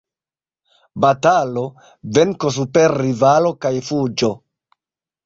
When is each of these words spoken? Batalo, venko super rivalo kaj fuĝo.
Batalo, 1.03 1.65
venko 2.19 2.51
super 2.55 2.95
rivalo 3.03 3.53
kaj 3.67 3.73
fuĝo. 3.91 4.31